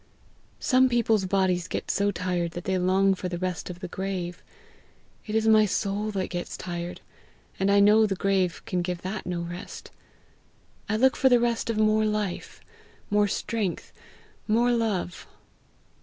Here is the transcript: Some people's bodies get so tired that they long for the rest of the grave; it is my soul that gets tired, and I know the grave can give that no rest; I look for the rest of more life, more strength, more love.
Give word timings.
Some 0.59 0.89
people's 0.89 1.25
bodies 1.27 1.67
get 1.67 1.91
so 1.91 2.09
tired 2.09 2.53
that 2.53 2.63
they 2.63 2.75
long 2.79 3.13
for 3.13 3.29
the 3.29 3.37
rest 3.37 3.69
of 3.69 3.81
the 3.81 3.87
grave; 3.87 4.41
it 5.27 5.35
is 5.35 5.47
my 5.47 5.67
soul 5.67 6.09
that 6.09 6.31
gets 6.31 6.57
tired, 6.57 7.01
and 7.59 7.69
I 7.69 7.79
know 7.79 8.07
the 8.07 8.15
grave 8.15 8.63
can 8.65 8.81
give 8.81 9.03
that 9.03 9.27
no 9.27 9.41
rest; 9.41 9.91
I 10.89 10.95
look 10.97 11.15
for 11.15 11.29
the 11.29 11.39
rest 11.39 11.69
of 11.69 11.77
more 11.77 12.03
life, 12.07 12.61
more 13.11 13.27
strength, 13.27 13.93
more 14.47 14.71
love. 14.71 15.27